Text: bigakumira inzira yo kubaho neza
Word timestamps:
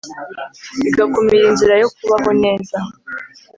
bigakumira 0.83 1.45
inzira 1.51 1.73
yo 1.81 1.87
kubaho 1.95 2.29
neza 2.43 2.77